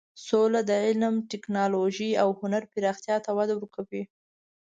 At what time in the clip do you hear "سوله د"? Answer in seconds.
0.27-0.71